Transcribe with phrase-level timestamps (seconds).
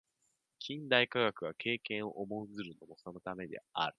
[0.57, 3.89] 近代科学が経験を重んずるのもそのためである。